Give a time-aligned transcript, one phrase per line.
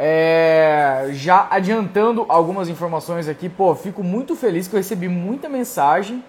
[0.00, 6.22] É, já adiantando algumas informações aqui, pô, fico muito feliz que eu recebi muita mensagem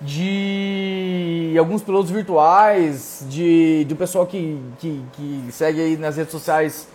[0.00, 6.86] de alguns pilotos virtuais, de do pessoal que, que, que segue aí nas redes sociais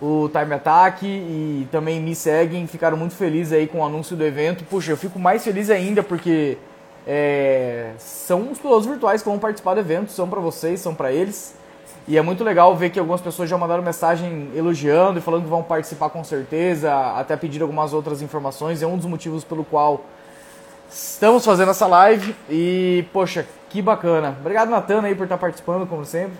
[0.00, 4.24] o Time Attack e também me seguem, ficaram muito felizes aí com o anúncio do
[4.24, 4.64] evento.
[4.64, 6.58] Puxa, eu fico mais feliz ainda porque
[7.06, 11.12] é, são os pilotos virtuais que vão participar do evento, são para vocês, são para
[11.12, 11.54] eles.
[12.10, 15.48] E é muito legal ver que algumas pessoas já mandaram mensagem elogiando e falando que
[15.48, 18.82] vão participar com certeza, até pedir algumas outras informações.
[18.82, 20.04] É um dos motivos pelo qual
[20.90, 22.34] estamos fazendo essa live.
[22.48, 24.36] E, poxa, que bacana.
[24.40, 26.32] Obrigado, Natana, aí, por estar participando, como sempre.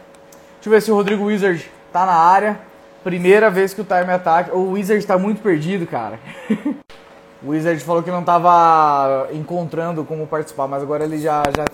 [0.55, 2.59] Deixa eu ver se o Rodrigo Wizard tá na área.
[3.05, 4.51] Primeira vez que o Time Attack.
[4.51, 6.19] O Wizard tá muito perdido, cara.
[7.45, 11.65] o Wizard falou que não tava encontrando como participar, mas agora ele já, já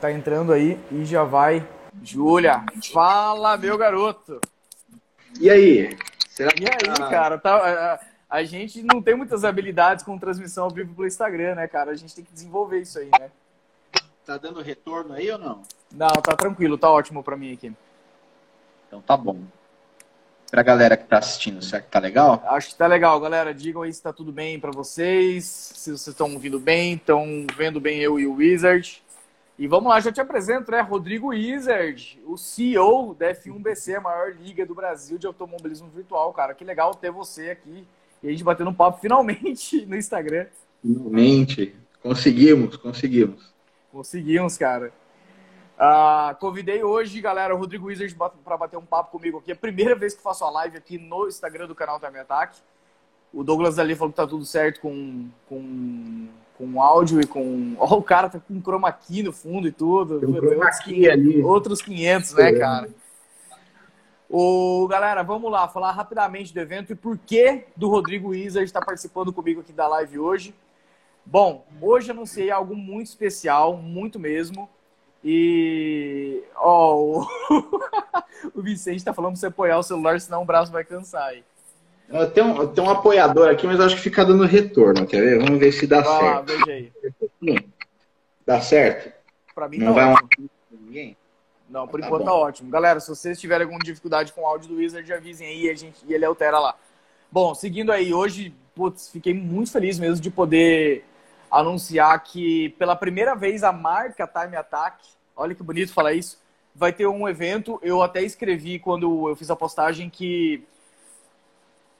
[0.00, 1.62] tá entrando aí e já vai
[2.02, 4.40] Júlia, fala, meu garoto.
[5.40, 5.96] E aí?
[6.30, 6.64] Será que...
[6.64, 7.08] E aí, tá...
[7.08, 7.38] cara?
[7.38, 11.66] Tá, a, a, gente não tem muitas habilidades com transmissão ao vivo pelo Instagram, né,
[11.68, 11.90] cara?
[11.90, 13.30] A gente tem que desenvolver isso aí, né?
[14.24, 15.62] Tá dando retorno aí ou não?
[15.92, 17.72] Não, tá tranquilo, tá ótimo pra mim aqui.
[18.88, 19.40] Então tá bom.
[20.50, 22.42] Pra galera que tá assistindo, será que tá legal?
[22.46, 23.52] Acho que tá legal, galera.
[23.52, 27.80] Digam aí se tá tudo bem pra vocês, se vocês estão ouvindo bem, estão vendo
[27.80, 29.02] bem eu e o Wizard.
[29.58, 30.80] E vamos lá, já te apresento, né?
[30.82, 36.54] Rodrigo Wizard, o CEO da F1BC, a maior liga do Brasil de automobilismo virtual, cara.
[36.54, 37.86] Que legal ter você aqui
[38.22, 40.46] e a gente batendo um papo finalmente no Instagram.
[40.82, 41.74] Finalmente.
[42.02, 43.54] Conseguimos, conseguimos.
[43.90, 44.92] Conseguimos, cara.
[45.78, 49.50] Uh, convidei hoje, galera, o Rodrigo Wizard para bater um papo comigo aqui.
[49.50, 52.58] É a primeira vez que faço a live aqui no Instagram do canal Time Attack.
[53.32, 57.74] O Douglas ali falou que tá tudo certo com, com com áudio e com.
[57.78, 60.20] Ó, oh, o cara tá com chroma key no fundo e tudo.
[60.20, 61.42] Tem um chroma key ali.
[61.42, 62.88] Outros 500, né, cara?
[64.28, 68.80] O, galera, vamos lá, falar rapidamente do evento e por que do Rodrigo Isa está
[68.80, 70.54] participando comigo aqui da live hoje.
[71.24, 74.68] Bom, hoje anunciei algo muito especial, muito mesmo.
[75.24, 76.42] E.
[76.56, 77.26] Ó, oh,
[78.54, 81.44] o Vicente tá falando pra você apoiar o celular, senão o braço vai cansar aí.
[82.32, 85.06] Tem um, tem um apoiador aqui, mas acho que fica dando retorno.
[85.06, 85.38] Quer ver?
[85.38, 86.46] Vamos ver se dá ah, certo.
[86.46, 86.92] Veja aí.
[88.46, 89.12] Dá certo?
[89.52, 90.50] Pra mim não tá vai ótimo.
[90.70, 91.16] ninguém?
[91.68, 92.26] Não, por tá enquanto bom.
[92.26, 92.70] tá ótimo.
[92.70, 95.96] Galera, se vocês tiverem alguma dificuldade com o áudio do Wizard, avisem aí a gente,
[96.06, 96.76] e ele altera lá.
[97.30, 101.04] Bom, seguindo aí, hoje, putz, fiquei muito feliz mesmo de poder
[101.50, 106.38] anunciar que pela primeira vez a marca Time Attack, olha que bonito falar isso,
[106.72, 107.80] vai ter um evento.
[107.82, 110.62] Eu até escrevi quando eu fiz a postagem que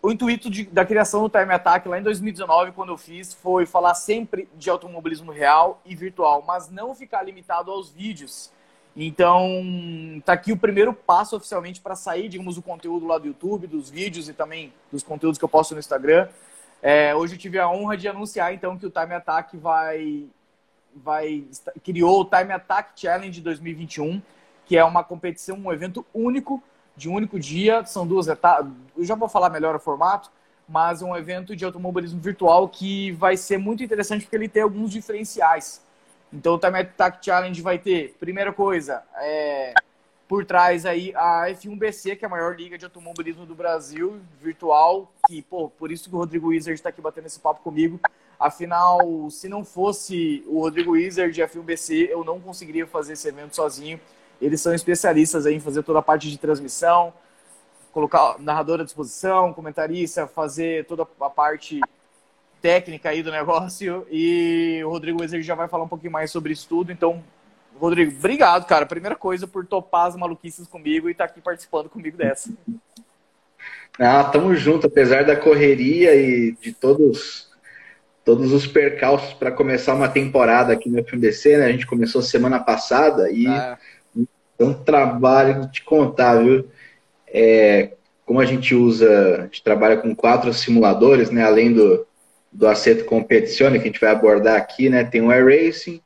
[0.06, 3.66] o intuito de, da criação do Time Attack lá em 2019, quando eu fiz, foi
[3.66, 8.52] falar sempre de automobilismo real e virtual, mas não ficar limitado aos vídeos.
[8.94, 9.50] Então,
[10.24, 13.90] tá aqui o primeiro passo oficialmente para sair, digamos, do conteúdo lá do YouTube, dos
[13.90, 16.28] vídeos e também dos conteúdos que eu posto no Instagram.
[16.80, 20.26] É, hoje eu tive a honra de anunciar, então, que o Time Attack vai,
[20.94, 21.42] vai
[21.82, 24.22] criou o Time Attack Challenge 2021,
[24.66, 26.62] que é uma competição, um evento único
[26.96, 28.66] de um único dia, são duas etapas.
[28.96, 30.30] Eu já vou falar melhor o formato,
[30.68, 34.62] mas é um evento de automobilismo virtual que vai ser muito interessante porque ele tem
[34.62, 35.84] alguns diferenciais.
[36.32, 39.74] Então o Time Attack Challenge vai ter, primeira coisa, é,
[40.28, 45.10] por trás aí a F1BC, que é a maior liga de automobilismo do Brasil, virtual,
[45.28, 48.00] que, pô, por isso que o Rodrigo Wizard está aqui batendo esse papo comigo.
[48.38, 53.28] Afinal, se não fosse o Rodrigo Wizard e a F1BC, eu não conseguiria fazer esse
[53.28, 54.00] evento sozinho.
[54.40, 57.12] Eles são especialistas em fazer toda a parte de transmissão,
[57.92, 61.80] colocar narrador à disposição, comentarista, fazer toda a parte
[62.60, 64.06] técnica aí do negócio.
[64.10, 66.92] E o Rodrigo Wezer já vai falar um pouquinho mais sobre isso tudo.
[66.92, 67.22] Então,
[67.78, 68.84] Rodrigo, obrigado, cara.
[68.84, 72.50] Primeira coisa por topar as maluquices comigo e estar tá aqui participando comigo dessa.
[73.98, 77.46] Ah, tamo junto, apesar da correria e de todos
[78.26, 81.66] todos os percalços para começar uma temporada aqui no FMDC, né?
[81.66, 83.78] A gente começou semana passada e ah.
[84.58, 86.66] É um trabalho de te contar, viu?
[87.28, 87.92] É,
[88.24, 91.44] como a gente usa, a gente trabalha com quatro simuladores, né?
[91.44, 92.06] Além do,
[92.50, 95.04] do Aceto Competizione, que a gente vai abordar aqui, né?
[95.04, 96.00] Tem o iRacing,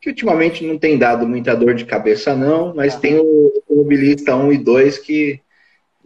[0.00, 4.52] que ultimamente não tem dado muita dor de cabeça, não, mas tem o Mobilista 1
[4.52, 5.40] e 2 que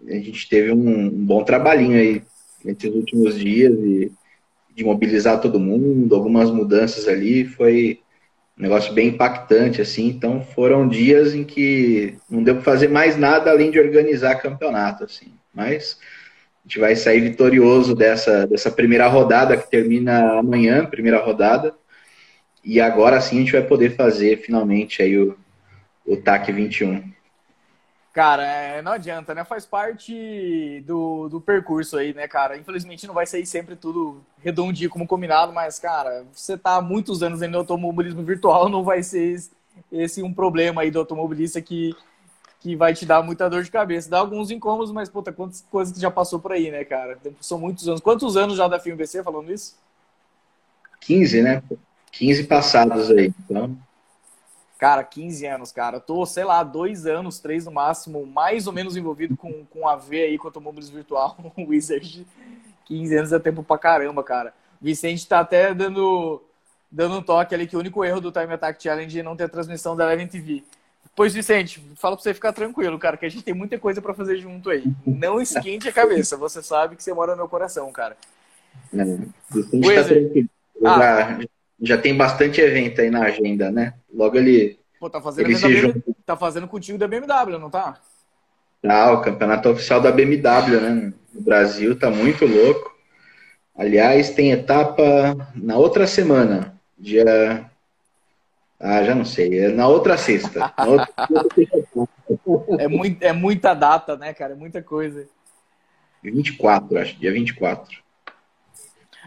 [0.07, 2.23] a gente teve um, um bom trabalhinho aí
[2.65, 4.13] nesses últimos dias e
[4.75, 8.01] de mobilizar todo mundo, algumas mudanças ali, foi
[8.59, 10.09] um negócio bem impactante, assim.
[10.09, 15.05] Então foram dias em que não deu para fazer mais nada além de organizar campeonato,
[15.05, 15.33] assim.
[15.55, 15.99] Mas
[16.65, 21.75] a gente vai sair vitorioso dessa, dessa primeira rodada que termina amanhã, primeira rodada.
[22.65, 25.39] E agora sim a gente vai poder fazer finalmente aí o,
[26.05, 27.18] o TAC 21.
[28.13, 29.45] Cara, é, não adianta, né?
[29.45, 32.57] Faz parte do, do percurso aí, né, cara?
[32.57, 37.23] Infelizmente não vai sair sempre tudo redondinho como combinado, mas, cara, você tá há muitos
[37.23, 39.39] anos no automobilismo virtual, não vai ser
[39.93, 41.95] esse, um problema aí do automobilista que,
[42.61, 44.11] que vai te dar muita dor de cabeça.
[44.11, 47.19] Dá alguns incômodos, mas, puta, quantas coisas que já passou por aí, né, cara?
[47.41, 48.01] São muitos anos.
[48.01, 49.77] Quantos anos já da FIMBC falando isso?
[51.03, 51.63] 15, né?
[52.11, 53.33] 15 passados aí.
[53.45, 53.79] Então...
[54.79, 55.97] Cara, 15 anos, cara.
[55.97, 59.89] Eu tô, sei lá, dois anos, três no máximo, mais ou menos envolvido com, com
[59.89, 62.25] a V aí, com automóveis virtual, o Wizard.
[62.85, 64.55] 15 anos é tempo pra caramba, cara.
[64.81, 66.41] O Vicente tá até dando,
[66.91, 69.45] dando um toque ali que o único erro do Time Attack Challenge é não ter
[69.45, 70.63] a transmissão da Eleven TV.
[71.15, 74.15] Pois, Vicente, fala pra você ficar tranquilo, cara, que a gente tem muita coisa para
[74.15, 74.85] fazer junto aí.
[75.05, 78.17] Não esquente a cabeça, você sabe que você mora no meu coração, cara.
[78.95, 79.05] É,
[79.51, 80.49] Vicente
[80.81, 81.49] tá ah, já,
[81.81, 83.95] já tem bastante evento aí na agenda, né?
[84.13, 84.79] Logo ele.
[84.99, 88.01] Pô, tá fazendo, ele BMW, tá fazendo contigo da BMW, não tá?
[88.85, 91.13] Ah, o campeonato oficial da BMW, né?
[91.33, 92.97] No Brasil tá muito louco.
[93.77, 95.03] Aliás, tem etapa
[95.55, 97.71] na outra semana, dia.
[98.81, 99.61] Ah, já não sei.
[99.61, 100.73] É na outra sexta.
[100.77, 101.09] Na outra...
[102.79, 104.55] é, muito, é muita data, né, cara?
[104.55, 105.29] É muita coisa.
[106.23, 108.08] 24, acho, dia 24.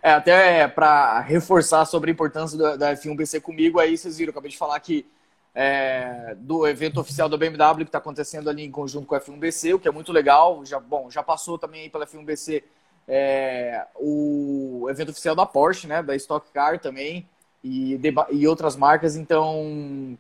[0.04, 4.50] É, até para reforçar sobre a importância da, da F1BC comigo, aí vocês viram, acabei
[4.50, 5.06] de falar que
[5.54, 9.76] é, do evento oficial da BMW que está acontecendo ali em conjunto com a F1BC,
[9.76, 10.66] o que é muito legal.
[10.66, 12.64] Já, bom, já passou também pela F1BC
[13.08, 17.28] é, o evento oficial da Porsche, né, da Stock Car também,
[17.64, 18.00] e,
[18.32, 19.16] e outras marcas.
[19.16, 20.18] Então,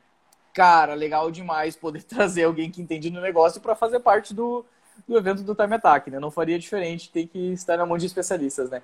[0.53, 4.65] cara, legal demais poder trazer alguém que entende no negócio para fazer parte do,
[5.07, 6.19] do evento do Time Attack, né?
[6.19, 8.81] Não faria diferente, tem que estar na mão de especialistas, né?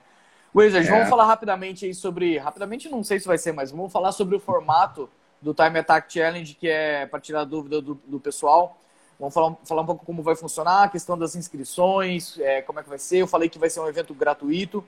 [0.57, 0.91] Wizard, é.
[0.91, 2.39] vamos falar rapidamente aí sobre.
[2.39, 5.07] Rapidamente não sei se vai ser, mas vamos falar sobre o formato
[5.39, 8.75] do Time Attack Challenge, que é para tirar dúvida do, do pessoal.
[9.19, 12.83] Vamos falar, falar um pouco como vai funcionar, a questão das inscrições, é, como é
[12.83, 13.17] que vai ser.
[13.17, 14.83] Eu falei que vai ser um evento gratuito.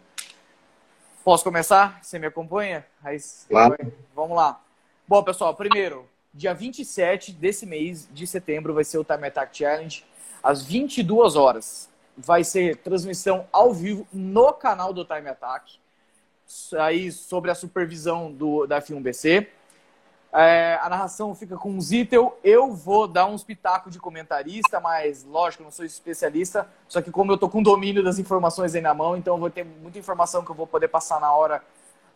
[1.24, 2.00] Posso começar?
[2.01, 2.86] Você me acompanha?
[3.04, 3.18] Aí,
[3.48, 3.77] claro.
[4.16, 4.60] Vamos lá.
[5.07, 10.04] Bom, pessoal, primeiro, dia 27 desse mês de setembro vai ser o Time Attack Challenge,
[10.42, 11.89] às 22 horas
[12.24, 15.80] vai ser transmissão ao vivo no canal do Time Attack,
[16.77, 19.48] aí sobre a supervisão do, da F1BC.
[20.31, 22.38] É, a narração fica com o Zittel.
[22.44, 26.68] Eu vou dar uns pitacos de comentarista, mas lógico, não sou especialista.
[26.88, 29.50] Só que como eu tô com domínio das informações aí na mão, então eu vou
[29.50, 31.63] ter muita informação que eu vou poder passar na hora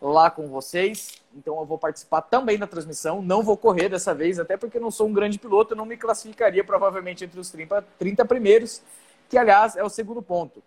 [0.00, 1.22] lá com vocês.
[1.34, 3.20] Então eu vou participar também da transmissão.
[3.20, 6.62] Não vou correr dessa vez, até porque não sou um grande piloto, não me classificaria
[6.62, 8.82] provavelmente entre os 30, 30 primeiros
[9.28, 10.62] que aliás é o segundo ponto.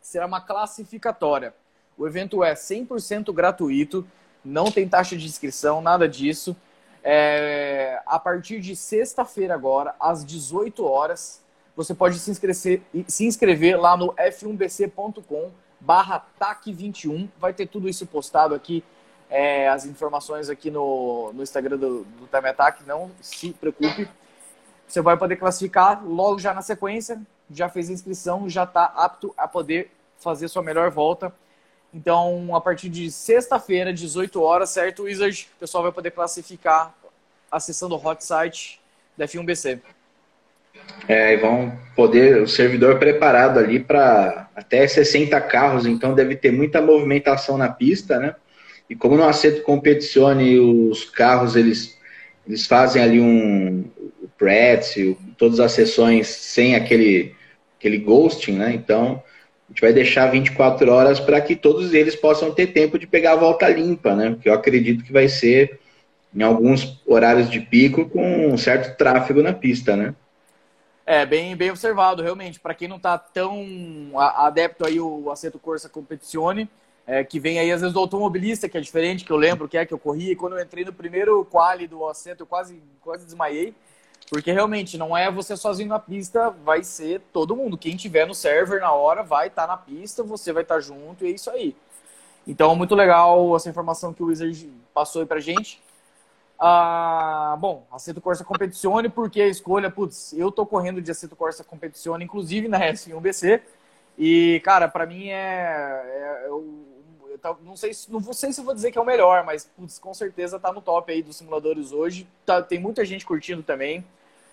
[0.00, 1.54] Será uma classificatória.
[1.96, 4.06] O evento é 100% gratuito,
[4.44, 6.56] não tem taxa de inscrição, nada disso.
[7.02, 11.42] É, a partir de sexta-feira agora, às 18 horas,
[11.76, 15.50] você pode se inscrever, se inscrever lá no f1bc.com
[15.80, 17.28] barra TAC21.
[17.38, 18.82] Vai ter tudo isso postado aqui,
[19.30, 24.08] é, as informações aqui no, no Instagram do, do Time Attack, não se preocupe.
[24.86, 29.34] Você vai poder classificar logo já na sequência, já fez a inscrição, já está apto
[29.36, 31.32] a poder fazer sua melhor volta.
[31.92, 35.48] Então, a partir de sexta-feira, 18 horas, certo, Wizard?
[35.56, 36.94] O pessoal vai poder classificar
[37.50, 38.80] acessando o hot site
[39.16, 39.80] da F1BC.
[41.06, 46.52] É, e vão poder, o servidor preparado ali para até 60 carros, então deve ter
[46.52, 48.34] muita movimentação na pista, né?
[48.88, 51.98] E como no Aceto Competizione os carros eles,
[52.46, 53.84] eles fazem ali um
[54.38, 54.94] Pretz,
[55.36, 57.34] todas as sessões sem aquele
[57.78, 58.74] aquele ghosting, né?
[58.74, 59.22] Então,
[59.68, 63.32] a gente vai deixar 24 horas para que todos eles possam ter tempo de pegar
[63.32, 64.30] a volta limpa, né?
[64.30, 65.78] Porque eu acredito que vai ser
[66.34, 70.14] em alguns horários de pico com um certo tráfego na pista, né?
[71.06, 72.60] É, bem, bem observado, realmente.
[72.60, 76.68] Para quem não está tão adepto aí o Aceto Corsa Competizione,
[77.06, 79.78] é, que vem aí às vezes do automobilista, que é diferente, que eu lembro que
[79.78, 82.82] é que eu corri, e quando eu entrei no primeiro quali do Aceto, eu quase,
[83.00, 83.74] quase desmaiei.
[84.30, 87.78] Porque realmente não é você sozinho na pista, vai ser todo mundo.
[87.78, 90.80] Quem tiver no server na hora vai estar tá na pista, você vai estar tá
[90.80, 91.74] junto e é isso aí.
[92.46, 95.80] Então, muito legal essa informação que o Wizard passou aí pra gente.
[96.58, 101.62] Ah, bom, Aceto Corsa Competizione, porque a escolha, putz, eu tô correndo de Aceto Corsa
[101.62, 103.60] Competizione, inclusive na S1BC,
[104.18, 106.66] e, cara, para mim é, é eu,
[107.62, 110.58] não sei não sei se vou dizer que é o melhor, mas putz, com certeza
[110.58, 112.26] tá no top aí dos simuladores hoje.
[112.44, 114.04] Tá, tem muita gente curtindo também.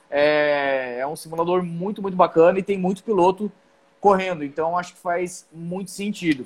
[0.09, 3.51] É, é um simulador muito, muito bacana e tem muito piloto
[3.99, 6.45] correndo, então acho que faz muito sentido.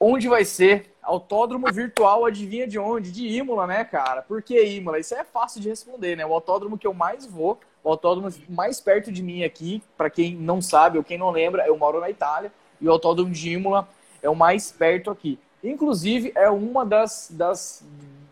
[0.00, 0.94] Onde vai ser?
[1.02, 3.12] Autódromo virtual, adivinha de onde?
[3.12, 4.22] De Imola, né, cara?
[4.22, 4.98] Por que Imola?
[4.98, 6.26] Isso é fácil de responder, né?
[6.26, 10.34] O autódromo que eu mais vou, O autódromo mais perto de mim aqui, para quem
[10.34, 13.88] não sabe ou quem não lembra, eu moro na Itália e o autódromo de Imola
[14.22, 15.38] é o mais perto aqui.
[15.62, 17.84] Inclusive, é uma das, das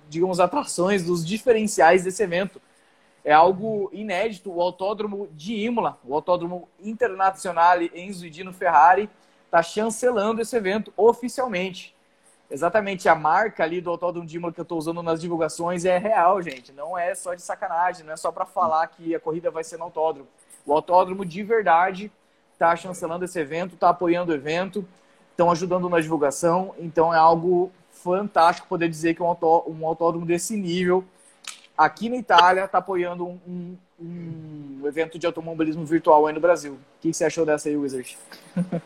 [0.08, 2.60] digamos, atrações, dos diferenciais desse evento.
[3.24, 4.52] É algo inédito.
[4.52, 9.08] O autódromo de Imola, o autódromo internacional Enzo Dino Ferrari,
[9.44, 11.94] está chancelando esse evento oficialmente.
[12.50, 15.96] Exatamente, a marca ali do Autódromo de Imola que eu estou usando nas divulgações é
[15.96, 16.72] real, gente.
[16.72, 19.78] Não é só de sacanagem, não é só para falar que a corrida vai ser
[19.78, 20.28] no autódromo.
[20.66, 22.12] O autódromo de verdade
[22.52, 24.86] está chancelando esse evento, está apoiando o evento,
[25.34, 26.74] estão ajudando na divulgação.
[26.78, 31.04] Então é algo fantástico poder dizer que um, autó um autódromo desse nível
[31.76, 36.72] aqui na Itália está apoiando um, um, um, evento de automobilismo virtual aí no Brasil.
[36.72, 38.16] O que você achou dessa aí, Wizard?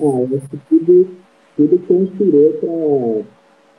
[0.00, 1.16] Ah, eu acho que tudo,
[1.56, 3.24] tudo conspirou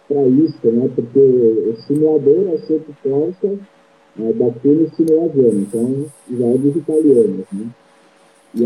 [0.07, 0.89] para isso, né?
[0.93, 3.59] Porque o simulador, a Seto Corsa,
[4.19, 7.69] é daqui no simulador, então já é dos italianos, né?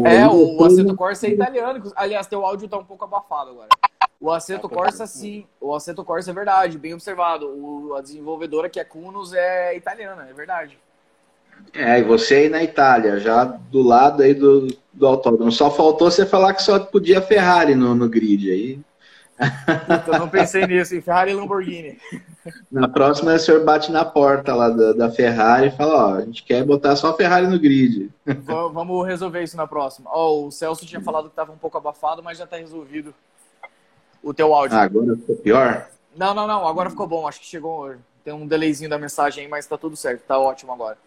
[0.06, 1.92] É, o Assetto Corsa é italiano.
[1.96, 3.70] Aliás, teu áudio está um pouco abafado agora.
[4.20, 5.46] O Assetto Corsa, sim.
[5.60, 7.48] O Assetto Corsa é verdade, bem observado.
[7.48, 10.78] O, a desenvolvedora que é Cunos é italiana, é verdade.
[11.74, 15.52] É, e você aí na Itália, já do lado aí do, do autódromo.
[15.52, 18.80] Só faltou você falar que só podia Ferrari no, no grid aí.
[19.38, 21.98] Puta, não pensei nisso, em Ferrari e Lamborghini.
[22.72, 26.22] Na próxima, o senhor bate na porta lá da, da Ferrari e fala, ó, a
[26.22, 28.10] gente quer botar só a Ferrari no grid.
[28.26, 30.10] Vamos resolver isso na próxima.
[30.14, 33.14] Ó, o Celso tinha falado que estava um pouco abafado, mas já está resolvido
[34.22, 34.78] o teu áudio.
[34.78, 35.88] Ah, agora ficou pior?
[36.16, 37.28] Não, não, não, agora ficou bom.
[37.28, 40.72] Acho que chegou, tem um delayzinho da mensagem aí, mas tá tudo certo, tá ótimo
[40.72, 40.98] agora.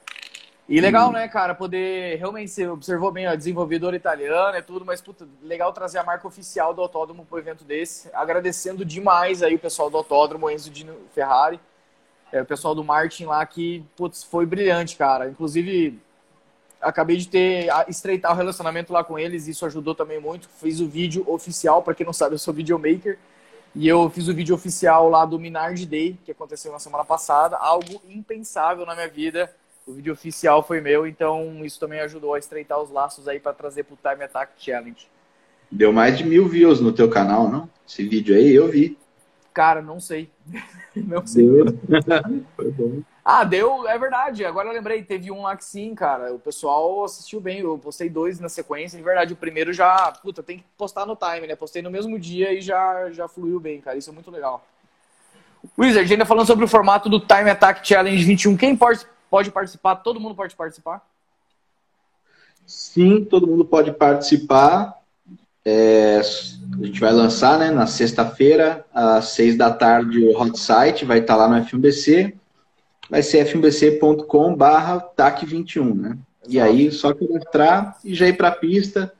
[0.68, 1.12] E legal, hum.
[1.12, 5.72] né, cara, poder realmente, você observou bem, a desenvolvedora italiana e tudo, mas, puta, legal
[5.72, 8.10] trazer a marca oficial do autódromo para um evento desse.
[8.12, 11.60] Agradecendo demais aí o pessoal do autódromo, Enzo Dino Ferrari,
[12.32, 15.28] é, o pessoal do Martin lá, que, putz, foi brilhante, cara.
[15.28, 16.00] Inclusive,
[16.80, 20.48] acabei de ter, estreitar o relacionamento lá com eles, isso ajudou também muito.
[20.48, 23.16] Fiz o vídeo oficial, para quem não sabe, eu sou videomaker.
[23.72, 27.56] E eu fiz o vídeo oficial lá do Minard Day, que aconteceu na semana passada,
[27.56, 29.54] algo impensável na minha vida
[29.86, 33.52] o vídeo oficial foi meu, então isso também ajudou a estreitar os laços aí para
[33.52, 35.08] trazer pro Time Attack Challenge.
[35.70, 37.70] Deu mais de mil views no teu canal, não?
[37.88, 38.98] Esse vídeo aí eu vi.
[39.54, 40.28] Cara, não sei.
[40.94, 41.46] não sei.
[41.46, 41.78] Deu.
[42.56, 43.00] foi bom.
[43.24, 44.44] Ah, deu, é verdade.
[44.44, 46.32] Agora eu lembrei, teve um lá que sim, cara.
[46.32, 47.60] O pessoal assistiu bem.
[47.60, 48.98] Eu postei dois na sequência.
[48.98, 51.56] De verdade, o primeiro já, puta, tem que postar no time, né?
[51.56, 53.96] Postei no mesmo dia e já, já fluiu bem, cara.
[53.96, 54.64] Isso é muito legal.
[55.76, 59.96] Wizard, ainda falando sobre o formato do Time Attack Challenge 21, quem pode Pode participar?
[59.96, 61.04] Todo mundo pode participar?
[62.66, 64.94] Sim, todo mundo pode participar.
[65.64, 71.04] É, a gente vai lançar né, na sexta-feira, às seis da tarde, o hot site,
[71.04, 72.34] vai estar lá no FMBC.
[73.08, 76.18] Vai ser fmbc.com barra TAC21, né?
[76.48, 79.12] E aí, só cadastrar e já ir para a pista.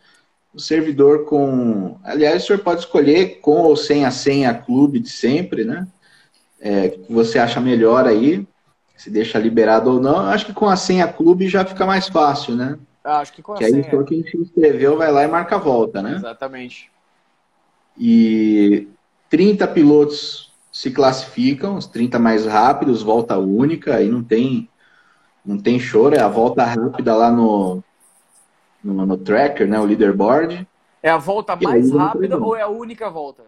[0.53, 1.99] O servidor com.
[2.03, 5.87] Aliás, o senhor pode escolher com ou sem a senha clube de sempre, né?
[6.61, 8.47] É, que você acha melhor aí
[8.97, 10.21] se deixa liberado ou não.
[10.21, 12.79] Acho que com a senha clube já fica mais fácil, né?
[13.05, 13.85] Acho que com a que senha.
[13.85, 16.17] aí só quem se inscreveu vai lá e marca a volta, né?
[16.17, 16.91] Exatamente.
[17.99, 18.88] E
[19.31, 24.69] 30 pilotos se classificam, os 30 mais rápidos, volta única, aí não tem
[25.45, 27.83] não tem choro, é a volta rápida lá no,
[28.83, 30.67] no, no tracker, né, o leaderboard.
[31.00, 33.45] É a volta mais rápida ou é a única volta?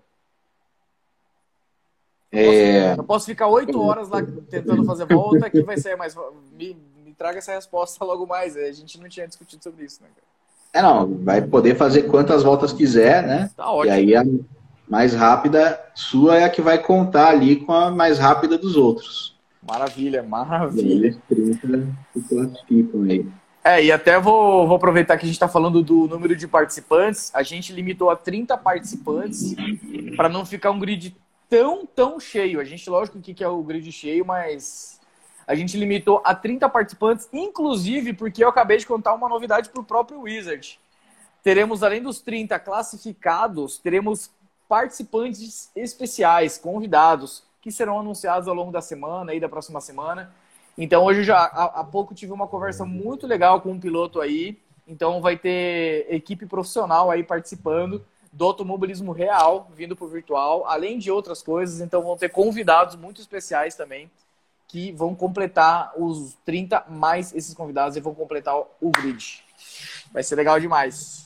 [2.30, 2.92] É...
[2.92, 6.14] Eu posso ficar oito horas lá tentando fazer volta, que vai ser mais.
[6.52, 8.56] Me, me, traga essa resposta logo mais.
[8.56, 10.08] A gente não tinha discutido sobre isso, né,
[10.72, 13.50] É, não, vai poder fazer quantas voltas quiser, né?
[13.56, 13.94] Tá ótimo.
[13.94, 14.24] E aí a
[14.88, 19.36] mais rápida sua é a que vai contar ali com a mais rápida dos outros.
[19.66, 21.18] Maravilha, maravilha.
[21.30, 21.58] E eles
[22.12, 23.26] se classificam aí.
[23.64, 27.30] É, e até vou, vou aproveitar que a gente está falando do número de participantes.
[27.34, 29.54] A gente limitou a 30 participantes
[30.16, 31.14] para não ficar um grid
[31.48, 32.60] tão, tão cheio.
[32.60, 35.00] A gente, lógico, que é o grid cheio, mas
[35.46, 39.80] a gente limitou a 30 participantes, inclusive porque eu acabei de contar uma novidade para
[39.80, 40.78] o próprio Wizard.
[41.42, 44.30] Teremos, além dos 30 classificados, teremos
[44.68, 50.32] participantes especiais, convidados, que serão anunciados ao longo da semana e da próxima semana.
[50.76, 54.60] Então, hoje já há, há pouco tive uma conversa muito legal com um piloto aí.
[54.86, 60.98] Então, vai ter equipe profissional aí participando do automobilismo real, vindo para o virtual, além
[60.98, 61.80] de outras coisas.
[61.80, 64.10] Então vão ter convidados muito especiais também,
[64.66, 69.42] que vão completar os 30 mais esses convidados e vão completar o grid.
[70.12, 71.24] Vai ser legal demais.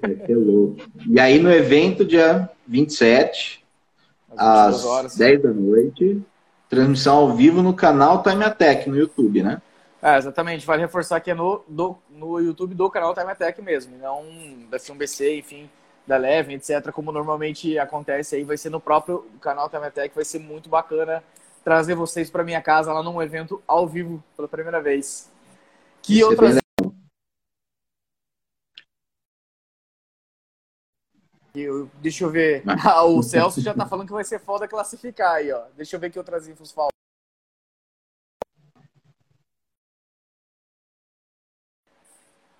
[0.00, 0.82] Vai ser louco.
[1.08, 3.64] E aí no evento, dia 27,
[4.36, 5.16] às horas.
[5.16, 6.22] 10 da noite,
[6.68, 9.62] transmissão ao vivo no canal Time Attack no YouTube, né?
[10.02, 10.66] É, exatamente.
[10.66, 14.24] Vale reforçar que é no, do, no YouTube do canal Time Attack mesmo, não
[14.70, 15.70] da FilmBC, enfim,
[16.06, 16.92] da Leve, etc.
[16.92, 20.14] Como normalmente acontece aí, vai ser no próprio canal Time Attack.
[20.14, 21.22] Vai ser muito bacana
[21.64, 25.30] trazer vocês para minha casa lá num evento ao vivo pela primeira vez.
[26.00, 26.56] Que Isso outras.
[26.56, 26.60] É
[31.54, 32.62] eu, deixa eu ver.
[32.86, 35.64] Ah, o Celso já tá falando que vai ser foda classificar aí, ó.
[35.76, 36.90] Deixa eu ver que outras infos falam.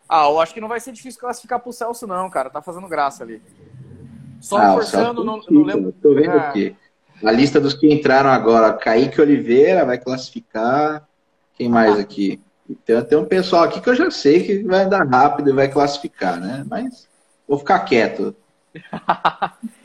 [0.08, 2.50] Ah, eu acho que não vai ser difícil classificar pro Celso, não, cara.
[2.50, 3.42] Tá fazendo graça ali.
[4.40, 5.92] Só ah, forçando, não, não lembro.
[5.92, 6.38] Tô vendo é.
[6.38, 6.76] aqui.
[7.24, 8.72] A lista dos que entraram agora.
[8.72, 11.06] Kaique Oliveira vai classificar.
[11.54, 12.40] Quem mais aqui?
[12.84, 15.68] Tem, tem um pessoal aqui que eu já sei que vai andar rápido e vai
[15.68, 16.64] classificar, né?
[16.68, 17.08] Mas
[17.48, 18.34] vou ficar quieto.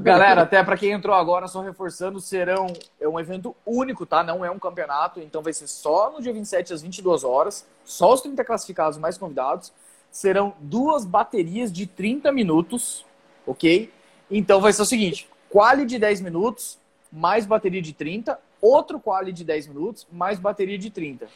[0.00, 2.66] Galera, até para quem entrou agora, só reforçando, serão
[3.00, 4.22] é um evento único, tá?
[4.22, 8.12] Não é um campeonato, então vai ser só no dia 27 às 22 horas, só
[8.12, 9.72] os 30 classificados mais convidados.
[10.10, 13.06] Serão duas baterias de 30 minutos,
[13.46, 13.90] ok?
[14.30, 16.78] Então vai ser o seguinte: quali de 10 minutos,
[17.10, 21.28] mais bateria de 30, outro quali de 10 minutos, mais bateria de 30.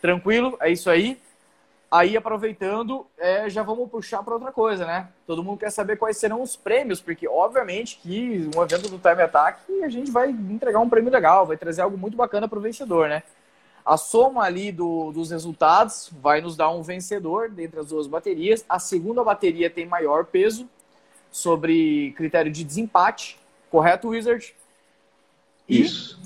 [0.00, 0.56] Tranquilo?
[0.60, 1.18] É isso aí.
[1.90, 5.08] Aí, aproveitando, é, já vamos puxar para outra coisa, né?
[5.26, 9.22] Todo mundo quer saber quais serão os prêmios, porque, obviamente, que um evento do Time
[9.22, 12.62] Attack, a gente vai entregar um prêmio legal, vai trazer algo muito bacana para o
[12.62, 13.24] vencedor, né?
[13.84, 18.64] A soma ali do, dos resultados vai nos dar um vencedor dentre as duas baterias.
[18.68, 20.68] A segunda bateria tem maior peso
[21.32, 23.36] sobre critério de desempate,
[23.68, 24.54] correto, Wizard?
[25.68, 26.20] E Isso.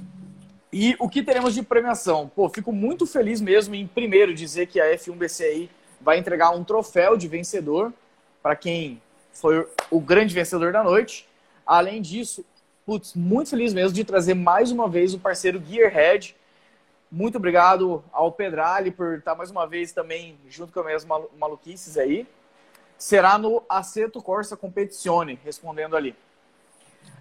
[0.77, 2.29] E o que teremos de premiação?
[2.35, 7.17] Pô, fico muito feliz mesmo em, primeiro, dizer que a F1BCI vai entregar um troféu
[7.17, 7.93] de vencedor
[8.43, 9.01] para quem
[9.33, 11.29] foi o grande vencedor da noite.
[11.65, 12.45] Além disso,
[12.85, 16.35] putz, muito feliz mesmo de trazer mais uma vez o parceiro Gearhead.
[17.09, 21.07] Muito obrigado ao Pedrali por estar mais uma vez também junto com as
[21.39, 22.27] maluquices aí.
[22.99, 26.17] Será no Aceto Corsa Competizione, respondendo ali.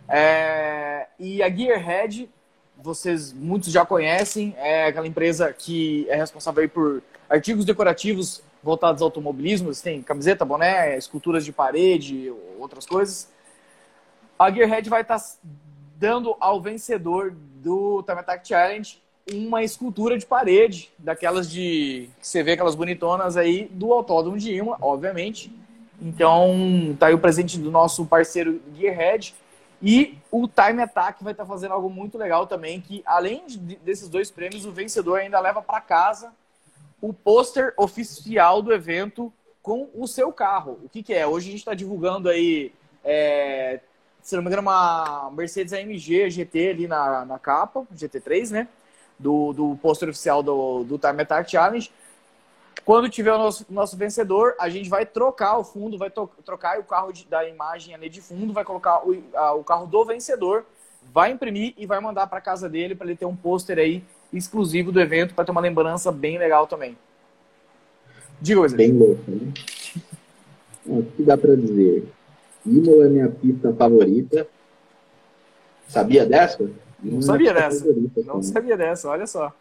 [0.09, 1.05] É...
[1.19, 2.27] E a Gearhead
[2.77, 9.07] vocês muitos já conhecem, é aquela empresa que é responsável por artigos decorativos voltados ao
[9.07, 13.29] automobilismo, tem camiseta, boné, esculturas de parede, outras coisas.
[14.39, 15.25] A Gearhead vai estar tá
[15.97, 22.43] dando ao vencedor do Time Attack Challenge uma escultura de parede, daquelas de que você
[22.43, 25.53] vê aquelas bonitonas aí do Autódromo de Ima, obviamente.
[26.01, 29.33] Então, tá aí o presente do nosso parceiro Gearhead.
[29.85, 33.57] E o Time Attack vai estar tá fazendo algo muito legal também, que além de,
[33.57, 36.31] desses dois prêmios, o vencedor ainda leva para casa
[37.01, 40.79] o pôster oficial do evento com o seu carro.
[40.85, 41.27] O que, que é?
[41.27, 42.71] Hoje a gente está divulgando aí,
[43.03, 43.81] é,
[44.21, 48.67] se não me engano, uma Mercedes AMG GT ali na, na capa, GT3, né?
[49.19, 51.91] Do, do pôster oficial do, do Time Attack Challenge.
[52.85, 56.83] Quando tiver o nosso, nosso vencedor, a gente vai trocar o fundo, vai trocar o
[56.83, 60.65] carro de, da imagem ali de fundo, vai colocar o, a, o carro do vencedor,
[61.13, 64.91] vai imprimir e vai mandar para casa dele para ele ter um pôster aí exclusivo
[64.91, 66.97] do evento para ter uma lembrança bem legal também.
[68.41, 68.75] Diga, coisa.
[68.75, 69.53] Bem louco, né?
[70.85, 72.05] O que dá para dizer?
[72.65, 74.45] Imola é minha pista favorita.
[75.87, 76.69] Sabia dessa?
[77.01, 77.85] Não sabia dessa.
[78.25, 79.53] Não sabia dessa, olha só.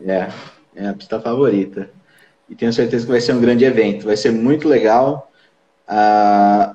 [0.00, 0.28] É,
[0.76, 1.90] é a pista favorita
[2.50, 4.06] e tenho certeza que vai ser um grande evento.
[4.06, 5.30] Vai ser muito legal.
[5.86, 6.74] Ah,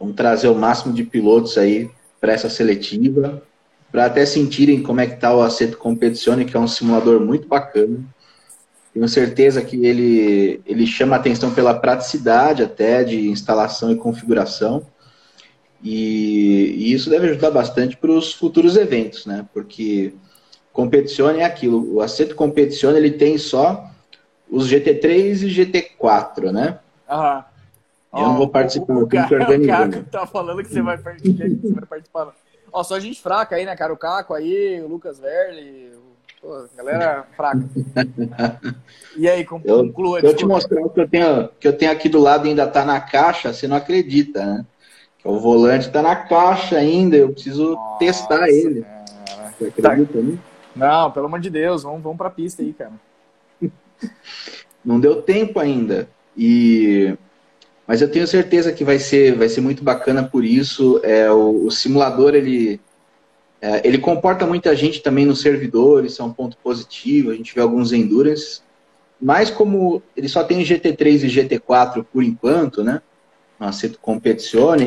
[0.00, 3.42] vamos trazer o máximo de pilotos aí para essa seletiva,
[3.92, 7.46] para até sentirem como é que está o Aceto Competizione, que é um simulador muito
[7.46, 7.98] bacana.
[8.94, 14.86] Tenho certeza que ele, ele chama atenção pela praticidade até de instalação e configuração.
[15.82, 19.44] E, e isso deve ajudar bastante para os futuros eventos, né?
[19.52, 20.14] Porque
[20.72, 21.96] Competizione é aquilo.
[21.96, 23.90] O Aceto Competizione ele tem só
[24.50, 26.78] os GT3 e GT4, né?
[27.08, 27.44] Aham.
[28.12, 30.80] Eu oh, não vou participar, o, eu tenho que O Caco tá falando que você
[30.80, 32.32] vai, você vai participar.
[32.72, 33.92] Ó, só gente fraca aí, né, cara?
[33.92, 35.92] O Caco aí, o Lucas Verli,
[36.40, 37.60] pô, galera fraca.
[39.16, 40.20] E aí, conclua.
[40.20, 42.66] Eu, eu te mostrar o que eu, tenho, que eu tenho aqui do lado ainda
[42.66, 44.66] tá na caixa, você não acredita, né?
[45.24, 48.82] O volante tá na caixa ainda, eu preciso Nossa, testar ele.
[48.82, 49.54] Cara.
[49.58, 50.20] Você acredita, tá.
[50.20, 50.38] né?
[50.74, 52.92] Não, pelo amor de Deus, vamos, vamos pra pista aí, cara.
[54.84, 56.08] Não deu tempo ainda.
[56.36, 57.16] E
[57.86, 61.00] mas eu tenho certeza que vai ser, vai ser muito bacana por isso.
[61.04, 62.80] É, o, o simulador ele,
[63.60, 67.30] é, ele comporta muita gente também no servidor, isso é um ponto positivo.
[67.30, 68.60] A gente vê alguns endurance,
[69.20, 73.00] mas como ele só tem GT3 e GT4 por enquanto, né?
[73.58, 73.98] No Aceto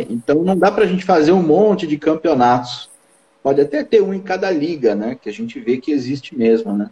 [0.09, 2.89] então não dá para a gente fazer um monte de campeonatos.
[3.41, 5.17] Pode até ter um em cada liga, né?
[5.19, 6.91] Que a gente vê que existe mesmo, né?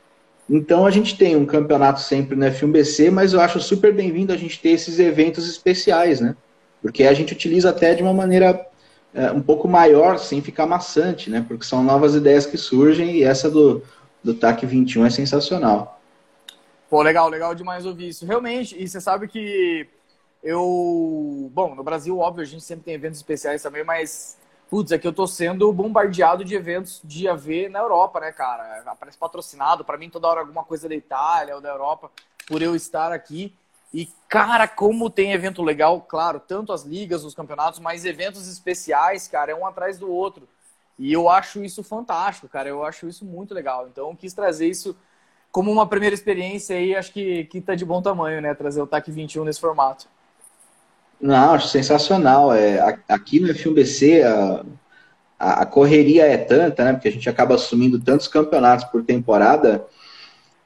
[0.49, 4.37] Então a gente tem um campeonato sempre no F1BC, mas eu acho super bem-vindo a
[4.37, 6.35] gente ter esses eventos especiais, né?
[6.81, 8.65] Porque a gente utiliza até de uma maneira
[9.13, 11.43] é, um pouco maior, sem ficar maçante, né?
[11.45, 13.83] Porque são novas ideias que surgem e essa do,
[14.23, 15.99] do TAC 21 é sensacional.
[16.89, 18.25] Pô, legal, legal demais ouvir isso.
[18.25, 19.87] Realmente, e você sabe que
[20.41, 21.51] eu.
[21.53, 24.37] Bom, no Brasil, óbvio, a gente sempre tem eventos especiais também, mas
[24.69, 28.83] Putz, é que eu tô sendo bombardeado de eventos de AV na Europa, né, cara?
[28.85, 32.11] Aparece patrocinado, para mim toda hora alguma coisa da Itália ou da Europa,
[32.45, 33.55] por eu estar aqui.
[33.93, 39.27] E, cara, como tem evento legal, claro, tanto as ligas, os campeonatos, mas eventos especiais,
[39.27, 40.47] cara, é um atrás do outro.
[40.99, 43.87] E eu acho isso fantástico, cara, eu acho isso muito legal.
[43.87, 44.97] Então, quis trazer isso
[45.49, 48.87] como uma primeira experiência aí, acho que, que tá de bom tamanho, né, trazer o
[48.87, 50.09] TAC 21 nesse formato.
[51.19, 52.53] Não, acho sensacional.
[52.53, 54.65] É, aqui no F1BC a,
[55.39, 56.93] a, a, correria é tanta, né?
[56.93, 59.85] Porque a gente acaba assumindo tantos campeonatos por temporada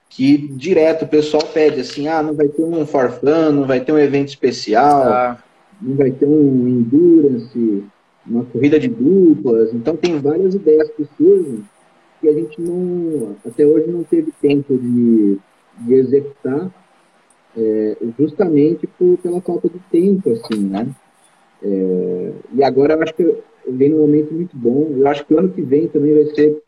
[0.09, 3.93] que direto o pessoal pede assim, ah, não vai ter um forfan, não vai ter
[3.93, 5.37] um evento especial, ah.
[5.81, 7.85] não vai ter um endurance,
[8.27, 9.73] uma corrida de duplas.
[9.73, 11.63] Então tem várias ideias que surgem
[12.19, 15.39] que a gente não, até hoje não teve tempo de,
[15.79, 16.69] de executar
[17.57, 20.87] é, justamente por, pela falta de tempo, assim, né?
[21.63, 23.37] É, e agora eu acho que
[23.67, 24.91] vem num momento muito bom.
[24.95, 26.61] Eu acho que o ano que vem também vai ser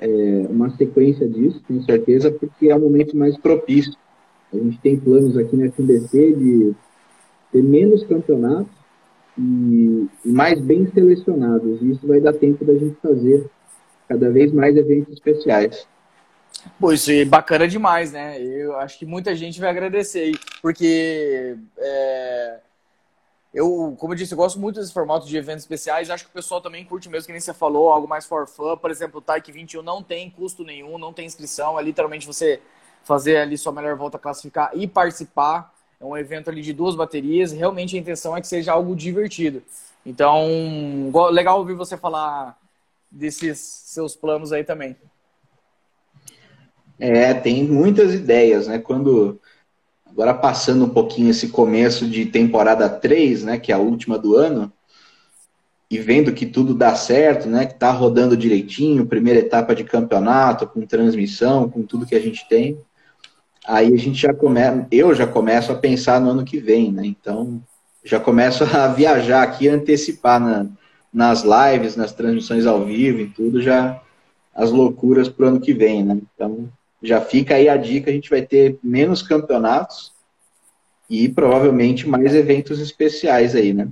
[0.00, 0.08] é,
[0.48, 3.94] uma sequência disso, tenho certeza, porque é um momento mais propício.
[4.52, 6.74] A gente tem planos aqui na FNDC de
[7.52, 8.72] ter menos campeonatos
[9.38, 11.82] e, e mais bem selecionados.
[11.82, 13.46] E isso vai dar tempo da gente fazer
[14.08, 15.86] cada vez mais eventos especiais.
[16.80, 18.40] Pô, isso é bacana demais, né?
[18.40, 22.58] Eu acho que muita gente vai agradecer, porque é,
[23.54, 26.10] eu, como eu disse, eu gosto muito desse formato de eventos especiais.
[26.10, 28.76] Acho que o pessoal também curte mesmo, que nem você falou, algo mais for fun.
[28.76, 31.78] Por exemplo, o Taik 21 não tem custo nenhum, não tem inscrição.
[31.78, 32.60] É literalmente você
[33.04, 35.72] fazer ali sua melhor volta, classificar e participar.
[36.00, 37.52] É um evento ali de duas baterias.
[37.52, 39.62] Realmente a intenção é que seja algo divertido.
[40.04, 42.58] Então, legal ouvir você falar
[43.08, 44.96] desses seus planos aí também.
[46.98, 48.78] É, tem muitas ideias, né?
[48.78, 49.40] Quando
[50.14, 54.36] agora passando um pouquinho esse começo de temporada 3, né, que é a última do
[54.36, 54.72] ano,
[55.90, 60.68] e vendo que tudo dá certo, né, que tá rodando direitinho, primeira etapa de campeonato,
[60.68, 62.78] com transmissão, com tudo que a gente tem,
[63.66, 67.04] aí a gente já começa, eu já começo a pensar no ano que vem, né?
[67.04, 67.60] Então,
[68.04, 70.66] já começo a viajar aqui, antecipar na,
[71.12, 74.00] nas lives, nas transmissões ao vivo e tudo, já
[74.54, 76.18] as loucuras pro ano que vem, né?
[76.34, 76.70] Então,
[77.04, 80.12] já fica aí a dica, a gente vai ter menos campeonatos
[81.08, 83.88] e provavelmente mais eventos especiais aí, né?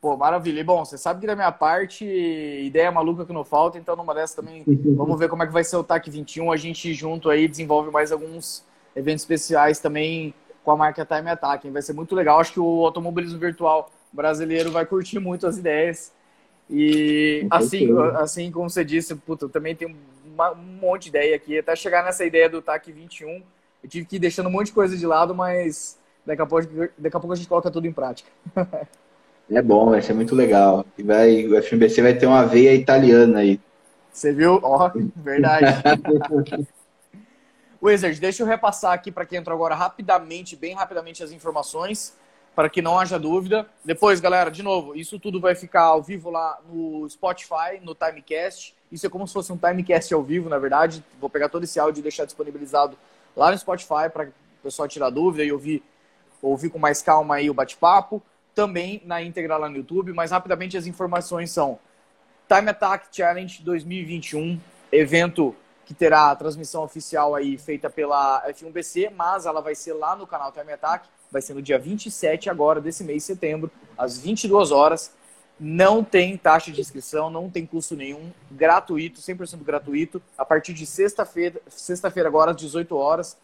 [0.00, 0.60] Pô, maravilha.
[0.60, 4.14] E bom, você sabe que da minha parte, ideia maluca que não falta, então numa
[4.14, 4.62] dessas também,
[4.96, 6.52] vamos ver como é que vai ser o TAC 21.
[6.52, 11.70] A gente junto aí desenvolve mais alguns eventos especiais também com a marca Time Attack.
[11.70, 12.40] Vai ser muito legal.
[12.40, 16.12] Acho que o automobilismo virtual brasileiro vai curtir muito as ideias.
[16.68, 19.94] E assim, assim como você disse, puta, também tem
[20.36, 21.58] uma, um monte de ideia aqui.
[21.58, 23.42] Até chegar nessa ideia do TAC 21,
[23.82, 26.66] eu tive que ir deixando um monte de coisa de lado, mas daqui a pouco,
[26.98, 28.30] daqui a, pouco a gente coloca tudo em prática.
[29.50, 30.84] é bom, vai ser muito legal.
[30.98, 33.58] E vai, o FMBC vai ter uma veia italiana aí.
[34.12, 34.60] Você viu?
[34.62, 35.66] Ó, oh, verdade.
[37.82, 42.16] Wizard, deixa eu repassar aqui para quem entrou agora rapidamente, bem rapidamente as informações
[42.56, 43.68] para que não haja dúvida.
[43.84, 48.74] Depois, galera, de novo, isso tudo vai ficar ao vivo lá no Spotify, no Timecast.
[48.90, 51.04] Isso é como se fosse um Timecast ao vivo, na verdade.
[51.20, 52.96] Vou pegar todo esse áudio e deixar disponibilizado
[53.36, 55.84] lá no Spotify para o pessoal tirar dúvida e ouvir,
[56.40, 58.22] ouvir com mais calma aí o bate-papo.
[58.54, 61.78] Também na íntegra lá no YouTube, mas rapidamente as informações são
[62.48, 64.58] Time Attack Challenge 2021,
[64.90, 70.16] evento que terá a transmissão oficial aí feita pela F1BC, mas ela vai ser lá
[70.16, 74.18] no canal Time Attack vai ser no dia 27 agora desse mês de setembro, às
[74.18, 75.12] 22 horas.
[75.58, 80.84] Não tem taxa de inscrição, não tem custo nenhum, gratuito, 100% gratuito, a partir de
[80.84, 83.38] sexta-feira, sexta-feira agora às 18 horas,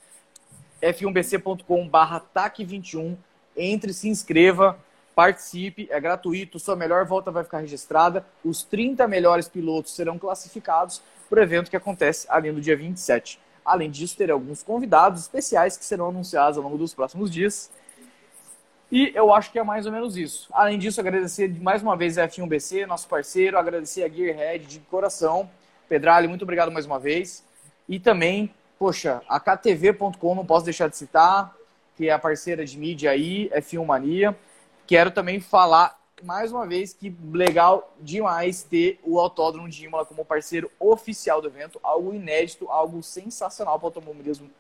[0.82, 3.16] f1bc.com/tac21.
[3.56, 4.78] Entre, se inscreva,
[5.14, 8.26] participe, é gratuito, sua melhor volta vai ficar registrada.
[8.44, 13.40] Os 30 melhores pilotos serão classificados para o evento que acontece ali no dia 27.
[13.64, 17.70] Além disso, terei alguns convidados especiais que serão anunciados ao longo dos próximos dias.
[18.90, 20.48] E eu acho que é mais ou menos isso.
[20.52, 25.48] Além disso, agradecer mais uma vez a F1BC, nosso parceiro, agradecer a Gearhead de coração.
[25.88, 27.42] Pedrali, muito obrigado mais uma vez.
[27.88, 31.54] E também, poxa, a KTV.com, não posso deixar de citar,
[31.96, 34.36] que é a parceira de mídia aí, F1 Mania.
[34.86, 40.24] Quero também falar mais uma vez, que legal demais ter o Autódromo de Imola como
[40.24, 41.78] parceiro oficial do evento.
[41.82, 44.50] Algo inédito, algo sensacional para o automobilismo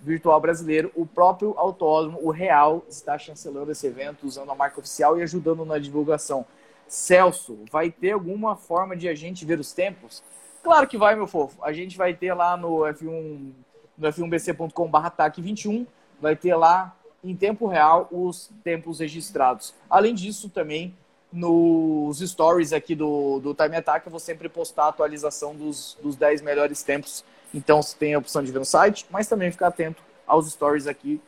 [0.00, 0.90] virtual brasileiro.
[0.94, 5.64] O próprio Autódromo, o Real, está chancelando esse evento, usando a marca oficial e ajudando
[5.64, 6.44] na divulgação.
[6.88, 10.22] Celso, vai ter alguma forma de a gente ver os tempos?
[10.62, 11.62] Claro que vai, meu fofo.
[11.62, 13.52] A gente vai ter lá no F1
[13.96, 15.86] no f1bc.com.br TAC21,
[16.20, 19.74] vai ter lá em tempo real os tempos registrados.
[19.88, 20.96] Além disso, também
[21.32, 26.14] nos stories aqui do, do Time Attack, eu vou sempre postar a atualização dos, dos
[26.16, 27.24] 10 melhores tempos.
[27.54, 30.86] Então, você tem a opção de ver no site, mas também ficar atento aos stories
[30.86, 31.20] aqui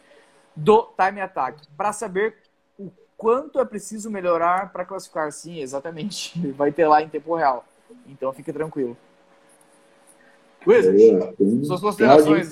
[0.54, 1.66] do Time Attack.
[1.76, 2.36] Para saber
[2.78, 6.38] o quanto é preciso melhorar para classificar, sim, exatamente.
[6.52, 7.64] Vai ter lá em tempo real.
[8.06, 8.96] Então, fique tranquilo.
[10.66, 10.98] Wizard,
[11.66, 12.48] suas considerações.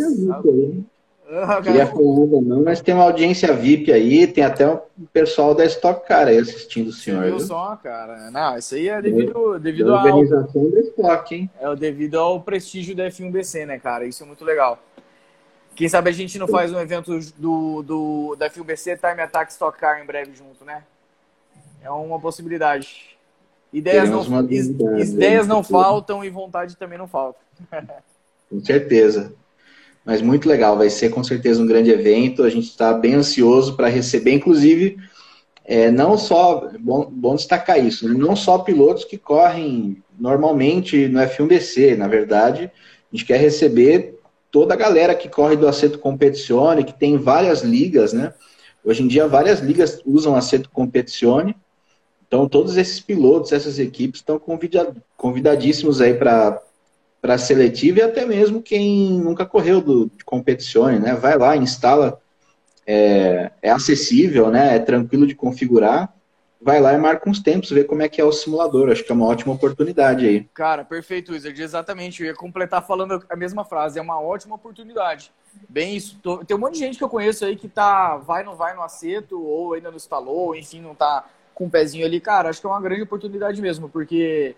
[1.29, 4.83] Ah, Queria falar não, mas tem uma audiência VIP aí, tem até o
[5.13, 7.25] pessoal da Stock Car aí assistindo o senhor.
[7.25, 8.31] Viu só, cara?
[8.31, 11.51] Não, isso aí é devido, devido à organização ao, da Stock, hein?
[11.59, 14.05] É devido ao prestígio da F1BC, né, cara?
[14.05, 14.79] Isso é muito legal.
[15.75, 19.79] Quem sabe a gente não faz um evento do, do, da F1BC Time Attack Stock
[19.79, 20.83] Car em breve junto, né?
[21.83, 23.17] É uma possibilidade.
[23.73, 24.23] Ideias não,
[25.01, 27.39] ideias não faltam e vontade também não falta.
[28.51, 29.33] com certeza.
[30.05, 32.43] Mas muito legal, vai ser com certeza um grande evento.
[32.43, 34.97] A gente está bem ansioso para receber, inclusive,
[35.65, 41.97] é, não só, bom, bom destacar isso, não só pilotos que correm normalmente no F1BC,
[41.97, 44.19] na verdade, a gente quer receber
[44.51, 48.35] toda a galera que corre do Aceto Competizione, que tem várias ligas, né?
[48.85, 51.55] Hoje em dia, várias ligas usam Aceto Competizione,
[52.27, 54.41] então todos esses pilotos, essas equipes estão
[55.17, 56.61] convidadíssimos aí para
[57.23, 61.15] para seletiva e até mesmo quem nunca correu do, de competições, né?
[61.15, 62.21] Vai lá, instala,
[62.85, 64.75] é, é, acessível, né?
[64.75, 66.13] É tranquilo de configurar.
[66.61, 68.91] Vai lá e marca uns tempos, vê como é que é o simulador.
[68.91, 70.49] Acho que é uma ótima oportunidade aí.
[70.53, 71.61] Cara, perfeito, Wizard.
[71.61, 72.23] Exatamente.
[72.23, 74.01] Eu ia completar falando a mesma frase.
[74.01, 75.33] É uma ótima oportunidade.
[75.69, 76.19] Bem isso.
[76.45, 78.83] Tem um monte de gente que eu conheço aí que tá, vai, não vai no
[78.83, 82.21] aceto, ou ainda não instalou, enfim, não tá com o um pezinho ali.
[82.21, 84.57] Cara, acho que é uma grande oportunidade mesmo, porque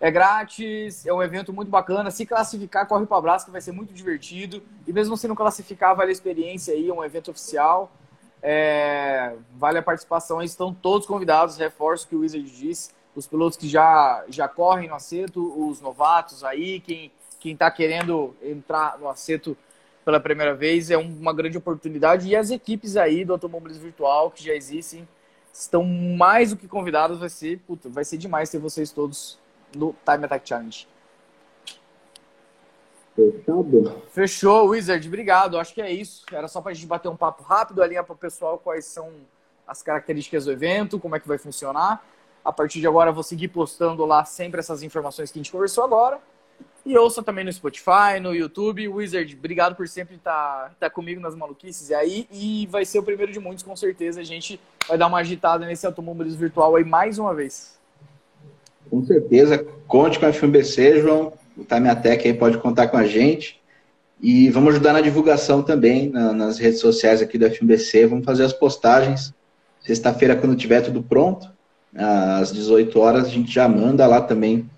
[0.00, 2.10] é grátis, é um evento muito bacana.
[2.10, 4.62] Se classificar, corre para o abraço, que vai ser muito divertido.
[4.86, 7.90] E mesmo se não classificar, vale a experiência aí, é um evento oficial.
[8.42, 11.56] É, vale a participação, estão todos convidados.
[11.56, 12.90] Reforço que o Wizard disse.
[13.14, 17.10] Os pilotos que já, já correm no aceto, os novatos aí, quem
[17.44, 19.56] está querendo entrar no aceto
[20.04, 22.28] pela primeira vez, é uma grande oportunidade.
[22.28, 25.08] E as equipes aí do automobilismo virtual que já existem
[25.50, 27.18] estão mais do que convidadas.
[27.18, 29.38] Vai ser, puta, vai ser demais ter vocês todos
[29.74, 30.88] no Time Attack Challenge.
[33.16, 34.02] Fechado?
[34.10, 35.08] Fechou, Wizard.
[35.08, 35.58] Obrigado.
[35.58, 36.24] Acho que é isso.
[36.30, 39.10] Era só para a gente bater um papo rápido, alinhar para o pessoal quais são
[39.66, 42.04] as características do evento, como é que vai funcionar.
[42.44, 45.50] A partir de agora, eu vou seguir postando lá sempre essas informações que a gente
[45.50, 46.20] conversou agora.
[46.84, 48.86] E ouça também no Spotify, no YouTube.
[48.86, 52.28] Wizard, obrigado por sempre estar, estar comigo nas maluquices aí.
[52.30, 54.20] E vai ser o primeiro de muitos, com certeza.
[54.20, 57.75] A gente vai dar uma agitada nesse automobilismo virtual aí mais uma vez.
[58.90, 61.32] Com certeza, conte com a FMBC, João.
[61.56, 63.60] O Timeatec aí pode contar com a gente.
[64.20, 68.06] E vamos ajudar na divulgação também na, nas redes sociais aqui da FMBC.
[68.06, 69.34] Vamos fazer as postagens.
[69.80, 71.48] Sexta-feira, quando tiver tudo pronto,
[71.94, 74.68] às 18 horas, a gente já manda lá também.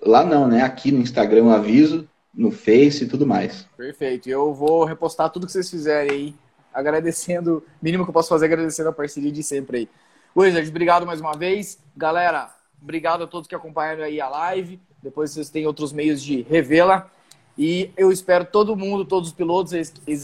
[0.00, 0.62] Lá não, né?
[0.62, 3.66] Aqui no Instagram um aviso, no Face e tudo mais.
[3.76, 4.28] Perfeito.
[4.28, 6.34] Eu vou repostar tudo que vocês fizerem aí.
[6.72, 9.88] Agradecendo, mínimo que eu posso fazer, agradecendo a parceria de sempre aí.
[10.36, 11.78] Wizard, obrigado mais uma vez.
[11.96, 14.80] Galera, Obrigado a todos que acompanharam aí a live.
[15.02, 17.10] Depois vocês têm outros meios de revê-la.
[17.56, 19.72] E eu espero todo mundo, todos os pilotos,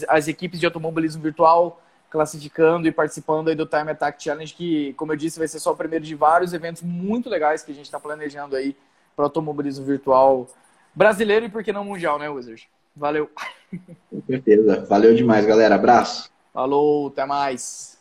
[0.07, 5.11] as equipes de automobilismo virtual classificando e participando aí do Time Attack Challenge, que, como
[5.11, 7.85] eu disse, vai ser só o primeiro de vários eventos muito legais que a gente
[7.85, 8.73] está planejando aí
[9.15, 10.47] para automobilismo virtual
[10.93, 12.69] brasileiro e, por que não, mundial, né, Wizard?
[12.95, 13.29] Valeu.
[14.09, 14.85] Com certeza.
[14.85, 15.75] Valeu demais, galera.
[15.75, 16.31] Abraço.
[16.53, 17.94] Falou, até mais.